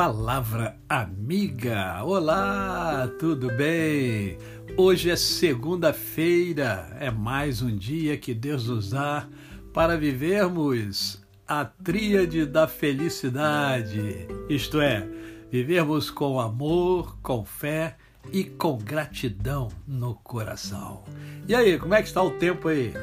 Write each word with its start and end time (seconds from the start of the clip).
Palavra 0.00 0.78
Amiga. 0.88 2.02
Olá, 2.02 3.06
tudo 3.18 3.54
bem? 3.54 4.38
Hoje 4.74 5.10
é 5.10 5.14
segunda-feira, 5.14 6.96
é 6.98 7.10
mais 7.10 7.60
um 7.60 7.76
dia 7.76 8.16
que 8.16 8.32
Deus 8.32 8.66
nos 8.66 8.92
dá 8.92 9.28
para 9.74 9.98
vivermos 9.98 11.22
a 11.46 11.66
tríade 11.66 12.46
da 12.46 12.66
felicidade, 12.66 14.26
isto 14.48 14.80
é, 14.80 15.06
vivermos 15.50 16.08
com 16.08 16.40
amor, 16.40 17.18
com 17.20 17.44
fé 17.44 17.98
e 18.32 18.44
com 18.44 18.78
gratidão 18.78 19.68
no 19.86 20.14
coração. 20.14 21.04
E 21.46 21.54
aí, 21.54 21.78
como 21.78 21.92
é 21.92 22.00
que 22.00 22.08
está 22.08 22.22
o 22.22 22.30
tempo 22.30 22.68
aí? 22.68 22.94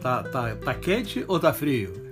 Tá, 0.00 0.22
tá, 0.22 0.54
tá 0.54 0.72
quente 0.72 1.24
ou 1.26 1.40
tá 1.40 1.52
frio? 1.52 2.03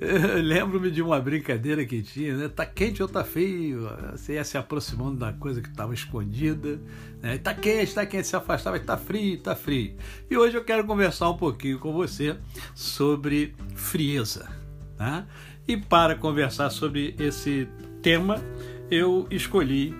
Lembro-me 0.42 0.90
de 0.90 1.02
uma 1.02 1.20
brincadeira 1.20 1.84
que 1.84 2.02
tinha, 2.02 2.36
né? 2.36 2.48
Tá 2.48 2.64
quente 2.64 3.02
ou 3.02 3.08
tá 3.08 3.24
frio? 3.24 3.88
Você 4.12 4.34
ia 4.34 4.44
se 4.44 4.56
aproximando 4.56 5.18
da 5.18 5.32
coisa 5.32 5.60
que 5.60 5.68
estava 5.68 5.92
escondida. 5.92 6.80
Né? 7.20 7.38
Tá 7.38 7.52
quente, 7.52 7.94
tá 7.94 8.06
quente, 8.06 8.26
se 8.26 8.36
afastava, 8.36 8.78
tá 8.78 8.96
frio, 8.96 9.38
tá 9.38 9.56
frio. 9.56 9.94
E 10.30 10.36
hoje 10.36 10.56
eu 10.56 10.64
quero 10.64 10.84
conversar 10.84 11.28
um 11.30 11.36
pouquinho 11.36 11.78
com 11.78 11.92
você 11.92 12.36
sobre 12.74 13.54
frieza. 13.74 14.48
Tá? 14.96 15.26
E 15.66 15.76
para 15.76 16.14
conversar 16.14 16.70
sobre 16.70 17.14
esse 17.18 17.68
tema, 18.00 18.40
eu 18.88 19.26
escolhi 19.30 19.92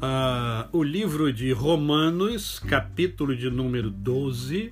uh, 0.00 0.68
o 0.70 0.82
livro 0.82 1.32
de 1.32 1.50
Romanos, 1.50 2.58
capítulo 2.58 3.34
de 3.34 3.50
número 3.50 3.90
12 3.90 4.70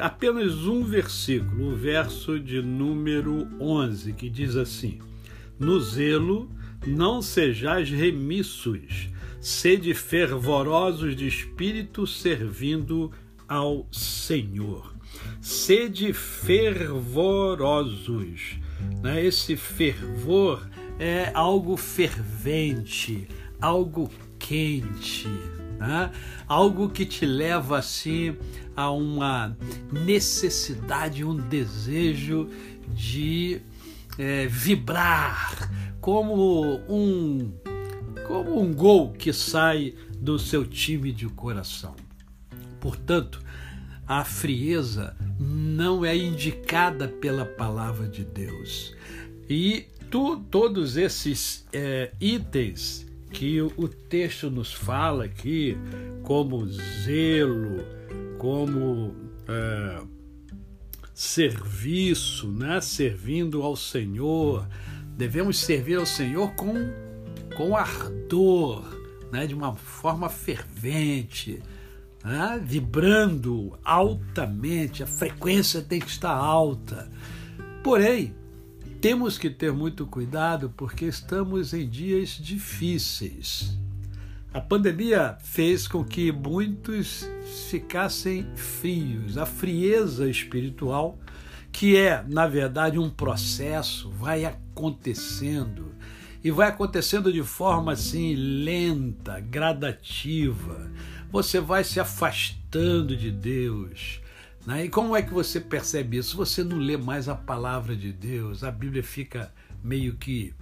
apenas 0.00 0.66
um 0.66 0.84
versículo, 0.84 1.72
o 1.72 1.76
verso 1.76 2.38
de 2.38 2.60
número 2.60 3.48
11, 3.58 4.12
que 4.12 4.28
diz 4.28 4.56
assim: 4.56 4.98
No 5.58 5.80
zelo 5.80 6.50
não 6.86 7.22
sejais 7.22 7.88
remissos, 7.90 9.08
sede 9.40 9.94
fervorosos 9.94 11.16
de 11.16 11.26
espírito, 11.26 12.06
servindo 12.06 13.10
ao 13.48 13.88
Senhor. 13.90 14.94
Sede 15.40 16.12
fervorosos. 16.12 18.58
Né? 19.02 19.24
Esse 19.24 19.56
fervor 19.56 20.68
é 20.98 21.30
algo 21.34 21.76
fervente, 21.76 23.26
algo 23.60 24.10
quente, 24.38 25.28
né? 25.80 26.12
algo 26.46 26.90
que 26.90 27.06
te 27.06 27.24
leva 27.24 27.78
assim 27.78 28.36
a 28.76 28.90
uma 28.90 29.56
necessidade, 29.90 31.24
um 31.24 31.34
desejo 31.34 32.48
de 32.94 33.60
é, 34.18 34.46
vibrar 34.46 35.70
como 36.00 36.80
um 36.88 37.52
como 38.26 38.60
um 38.60 38.72
gol 38.72 39.12
que 39.12 39.32
sai 39.32 39.94
do 40.16 40.38
seu 40.38 40.64
time 40.64 41.10
de 41.10 41.26
coração. 41.26 41.96
Portanto, 42.78 43.42
a 44.06 44.24
frieza 44.24 45.16
não 45.38 46.04
é 46.04 46.16
indicada 46.16 47.08
pela 47.08 47.44
palavra 47.44 48.06
de 48.06 48.24
Deus. 48.24 48.94
E 49.48 49.86
tu, 50.10 50.36
todos 50.50 50.96
esses 50.96 51.66
é, 51.72 52.12
itens 52.20 53.06
que 53.30 53.60
o 53.60 53.88
texto 53.88 54.50
nos 54.50 54.72
fala 54.72 55.24
aqui, 55.24 55.76
como 56.22 56.66
zelo, 56.66 57.84
como 58.38 59.14
é, 59.48 60.02
serviço, 61.14 62.48
né? 62.48 62.80
servindo 62.80 63.62
ao 63.62 63.76
Senhor. 63.76 64.66
Devemos 65.16 65.58
servir 65.58 65.98
ao 65.98 66.06
Senhor 66.06 66.54
com, 66.54 66.74
com 67.56 67.76
ardor, 67.76 68.84
né? 69.30 69.46
de 69.46 69.54
uma 69.54 69.74
forma 69.74 70.28
fervente, 70.28 71.62
né? 72.24 72.60
vibrando 72.62 73.78
altamente. 73.84 75.02
A 75.02 75.06
frequência 75.06 75.82
tem 75.82 76.00
que 76.00 76.08
estar 76.08 76.32
alta. 76.32 77.10
Porém, 77.82 78.34
temos 79.00 79.38
que 79.38 79.48
ter 79.48 79.72
muito 79.72 80.06
cuidado 80.06 80.74
porque 80.76 81.06
estamos 81.06 81.72
em 81.72 81.88
dias 81.88 82.30
difíceis. 82.30 83.78
A 84.52 84.60
pandemia 84.60 85.38
fez 85.42 85.88
com 85.88 86.04
que 86.04 86.30
muitos 86.30 87.26
ficassem 87.70 88.44
frios. 88.56 89.38
A 89.38 89.46
frieza 89.46 90.28
espiritual, 90.28 91.18
que 91.72 91.96
é, 91.96 92.22
na 92.28 92.46
verdade, 92.46 92.98
um 92.98 93.08
processo, 93.08 94.10
vai 94.10 94.44
acontecendo. 94.44 95.94
E 96.44 96.50
vai 96.50 96.68
acontecendo 96.68 97.32
de 97.32 97.42
forma 97.42 97.92
assim 97.92 98.34
lenta, 98.34 99.40
gradativa. 99.40 100.90
Você 101.30 101.58
vai 101.58 101.84
se 101.84 102.00
afastando 102.00 103.16
de 103.16 103.30
Deus. 103.30 104.20
Né? 104.66 104.84
E 104.84 104.88
como 104.88 105.16
é 105.16 105.22
que 105.22 105.32
você 105.32 105.60
percebe 105.60 106.18
isso? 106.18 106.36
Você 106.36 106.62
não 106.62 106.78
lê 106.78 106.96
mais 106.96 107.28
a 107.28 107.34
palavra 107.34 107.96
de 107.96 108.12
Deus, 108.12 108.62
a 108.62 108.70
Bíblia 108.70 109.02
fica 109.02 109.52
meio 109.82 110.14
que 110.16 110.54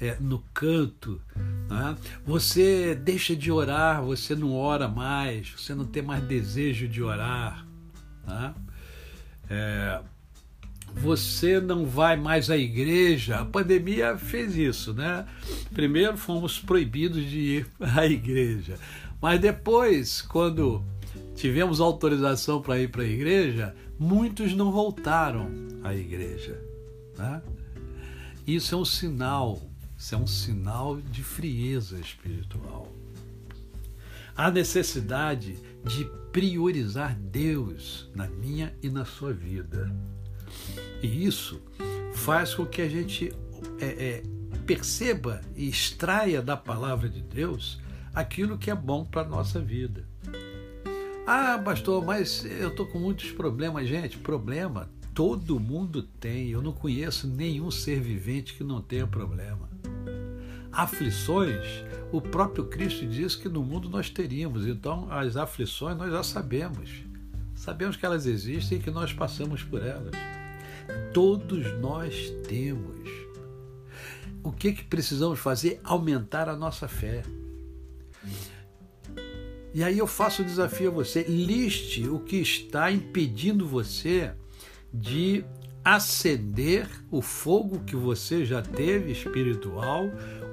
é, 0.00 0.16
no 0.20 0.40
canto, 0.52 1.20
né? 1.68 1.96
você 2.26 2.94
deixa 2.94 3.36
de 3.36 3.50
orar, 3.52 4.02
você 4.02 4.34
não 4.34 4.52
ora 4.52 4.88
mais, 4.88 5.50
você 5.50 5.74
não 5.74 5.84
tem 5.84 6.02
mais 6.02 6.22
desejo 6.24 6.88
de 6.88 7.02
orar, 7.02 7.64
né? 8.26 8.54
é, 9.48 10.00
você 10.94 11.60
não 11.60 11.84
vai 11.84 12.16
mais 12.16 12.50
à 12.50 12.56
igreja. 12.56 13.40
A 13.40 13.44
pandemia 13.44 14.16
fez 14.16 14.56
isso, 14.56 14.94
né? 14.94 15.26
Primeiro 15.72 16.16
fomos 16.16 16.58
proibidos 16.58 17.24
de 17.24 17.38
ir 17.38 17.66
à 17.80 18.06
igreja, 18.06 18.78
mas 19.20 19.40
depois, 19.40 20.22
quando 20.22 20.84
tivemos 21.34 21.80
autorização 21.80 22.60
para 22.62 22.78
ir 22.78 22.90
para 22.90 23.02
a 23.02 23.06
igreja, 23.06 23.74
muitos 23.98 24.54
não 24.54 24.70
voltaram 24.70 25.50
à 25.82 25.94
igreja. 25.94 26.60
Né? 27.16 27.42
Isso 28.46 28.74
é 28.74 28.78
um 28.78 28.84
sinal 28.84 29.60
isso 30.04 30.14
é 30.14 30.18
um 30.18 30.26
sinal 30.26 31.00
de 31.00 31.22
frieza 31.22 31.98
espiritual. 31.98 32.92
Há 34.36 34.50
necessidade 34.50 35.56
de 35.82 36.04
priorizar 36.30 37.16
Deus 37.16 38.10
na 38.14 38.26
minha 38.26 38.76
e 38.82 38.90
na 38.90 39.04
sua 39.06 39.32
vida. 39.32 39.94
E 41.02 41.24
isso 41.24 41.58
faz 42.12 42.54
com 42.54 42.66
que 42.66 42.82
a 42.82 42.88
gente 42.88 43.32
é, 43.80 43.86
é, 43.86 44.22
perceba 44.66 45.40
e 45.56 45.68
extraia 45.68 46.42
da 46.42 46.56
palavra 46.56 47.08
de 47.08 47.22
Deus 47.22 47.80
aquilo 48.12 48.58
que 48.58 48.70
é 48.70 48.74
bom 48.74 49.04
para 49.04 49.22
a 49.22 49.28
nossa 49.28 49.58
vida. 49.58 50.06
Ah, 51.26 51.60
pastor, 51.64 52.04
mas 52.04 52.44
eu 52.44 52.68
estou 52.68 52.86
com 52.86 52.98
muitos 52.98 53.30
problemas. 53.32 53.88
Gente, 53.88 54.18
problema 54.18 54.90
todo 55.14 55.58
mundo 55.58 56.02
tem. 56.02 56.50
Eu 56.50 56.60
não 56.60 56.72
conheço 56.72 57.26
nenhum 57.26 57.70
ser 57.70 58.00
vivente 58.00 58.54
que 58.54 58.64
não 58.64 58.82
tenha 58.82 59.06
problema 59.06 59.74
aflições, 60.74 61.84
o 62.10 62.20
próprio 62.20 62.64
Cristo 62.64 63.06
diz 63.06 63.36
que 63.36 63.48
no 63.48 63.62
mundo 63.62 63.88
nós 63.88 64.10
teríamos. 64.10 64.66
Então, 64.66 65.10
as 65.10 65.36
aflições 65.36 65.96
nós 65.96 66.10
já 66.10 66.22
sabemos. 66.22 66.90
Sabemos 67.54 67.96
que 67.96 68.04
elas 68.04 68.26
existem 68.26 68.78
e 68.78 68.80
que 68.80 68.90
nós 68.90 69.12
passamos 69.12 69.62
por 69.62 69.82
elas. 69.82 70.14
Todos 71.12 71.72
nós 71.78 72.30
temos. 72.46 73.08
O 74.42 74.52
que, 74.52 74.72
que 74.72 74.84
precisamos 74.84 75.38
fazer? 75.38 75.80
Aumentar 75.84 76.48
a 76.48 76.56
nossa 76.56 76.88
fé. 76.88 77.22
E 79.74 79.82
aí 79.82 79.98
eu 79.98 80.06
faço 80.06 80.42
o 80.42 80.44
desafio 80.44 80.88
a 80.88 80.94
você: 80.94 81.24
liste 81.24 82.08
o 82.08 82.20
que 82.20 82.36
está 82.36 82.92
impedindo 82.92 83.66
você 83.66 84.32
de 84.92 85.44
acender 85.84 86.88
o 87.10 87.20
fogo 87.20 87.80
que 87.80 87.96
você 87.96 88.44
já 88.44 88.62
teve 88.62 89.10
espiritual 89.10 90.04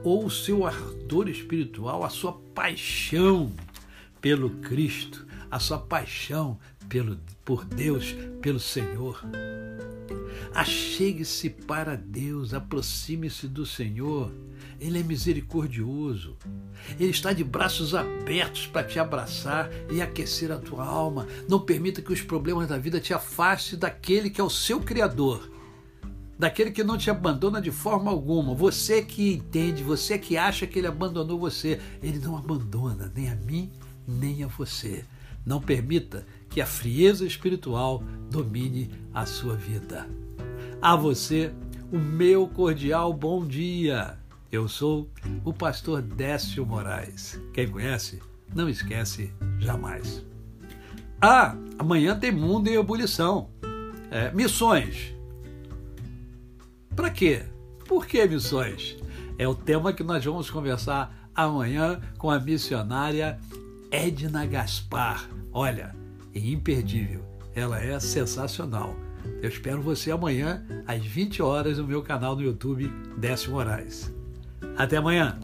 ou 0.04 0.26
o 0.26 0.32
seu 0.32 0.66
ardor 0.66 1.30
espiritual, 1.30 2.04
a 2.04 2.10
sua 2.10 2.34
paixão 2.34 3.54
pelo 4.20 4.50
Cristo, 4.50 5.26
a 5.50 5.60
sua 5.60 5.78
paixão 5.78 6.60
pelo, 6.90 7.18
por 7.46 7.64
Deus, 7.64 8.16
pelo 8.42 8.60
Senhor. 8.60 9.24
Achegue-se 10.54 11.50
para 11.50 11.96
Deus, 11.96 12.54
aproxime-se 12.54 13.48
do 13.48 13.66
Senhor. 13.66 14.32
Ele 14.82 15.00
é 15.00 15.04
misericordioso. 15.04 16.36
Ele 17.00 17.12
está 17.12 17.32
de 17.32 17.44
braços 17.44 17.94
abertos 17.94 18.66
para 18.66 18.84
te 18.84 18.98
abraçar 18.98 19.70
e 19.92 20.02
aquecer 20.02 20.52
a 20.52 20.58
tua 20.58 20.84
alma. 20.84 21.28
Não 21.48 21.60
permita 21.60 22.02
que 22.02 22.12
os 22.12 22.22
problemas 22.22 22.68
da 22.68 22.80
vida 22.80 23.00
te 23.00 23.14
afastem 23.14 23.78
daquele 23.78 24.32
que 24.32 24.42
é 24.42 24.44
o 24.44 24.50
seu 24.50 24.80
Criador 24.80 25.52
daquele 26.40 26.72
que 26.72 26.84
não 26.84 26.98
te 26.98 27.08
abandona 27.12 27.62
de 27.62 27.70
forma 27.70 28.10
alguma. 28.10 28.56
Você 28.56 29.04
que 29.04 29.34
entende, 29.34 29.84
você 29.84 30.18
que 30.18 30.38
acha 30.38 30.66
que 30.66 30.80
ele 30.80 30.88
abandonou 30.88 31.38
você, 31.38 31.80
ele 32.02 32.18
não 32.18 32.36
abandona 32.36 33.14
nem 33.16 33.30
a 33.30 33.36
mim, 33.36 33.70
nem 34.08 34.44
a 34.44 34.48
você. 34.48 35.06
Não 35.46 35.62
permita 35.62 36.26
que 36.50 36.60
a 36.60 36.66
frieza 36.66 37.28
espiritual 37.28 38.04
domine 38.32 38.90
a 39.14 39.24
sua 39.24 39.56
vida. 39.56 40.10
A 40.82 40.96
você, 40.96 41.54
o 41.92 42.00
meu 42.00 42.48
cordial 42.48 43.14
bom 43.14 43.46
dia 43.46 44.18
Eu 44.52 44.68
sou 44.68 45.10
o 45.46 45.54
pastor 45.54 46.02
Décio 46.02 46.66
Moraes. 46.66 47.40
Quem 47.54 47.70
conhece, 47.70 48.22
não 48.54 48.68
esquece 48.68 49.34
jamais. 49.60 50.26
Ah, 51.22 51.56
amanhã 51.80 52.20
tem 52.20 52.34
Mundo 52.34 52.68
em 52.68 52.74
Ebulição. 52.74 53.50
É, 54.12 54.30
missões. 54.34 55.16
Para 56.94 57.10
quê? 57.10 57.46
Por 57.88 58.06
que 58.06 58.28
missões? 58.28 58.98
É 59.38 59.48
o 59.48 59.56
tema 59.56 59.94
que 59.94 60.04
nós 60.04 60.26
vamos 60.26 60.50
conversar 60.50 61.30
amanhã 61.34 62.02
com 62.18 62.30
a 62.30 62.38
missionária 62.38 63.40
Edna 63.90 64.46
Gaspar. 64.46 65.30
Olha, 65.54 65.96
é 66.36 66.40
imperdível. 66.40 67.24
Ela 67.56 67.82
é 67.82 67.98
sensacional. 68.02 68.94
Eu 69.42 69.48
espero 69.48 69.82
você 69.82 70.12
amanhã 70.12 70.66
às 70.86 71.02
20 71.06 71.42
horas 71.42 71.78
no 71.78 71.88
meu 71.88 72.02
canal 72.02 72.36
no 72.36 72.42
YouTube 72.42 72.92
Décio 73.18 73.52
Moraes. 73.52 74.12
Até 74.78 74.98
amanhã! 74.98 75.38